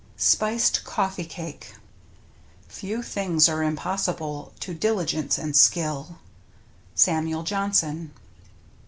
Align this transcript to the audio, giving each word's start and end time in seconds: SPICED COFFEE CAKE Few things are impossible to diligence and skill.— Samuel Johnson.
SPICED 0.17 0.83
COFFEE 0.83 1.25
CAKE 1.25 1.75
Few 2.67 3.03
things 3.03 3.47
are 3.47 3.61
impossible 3.61 4.51
to 4.59 4.73
diligence 4.73 5.37
and 5.37 5.55
skill.— 5.55 6.17
Samuel 7.05 7.43
Johnson. 7.43 8.11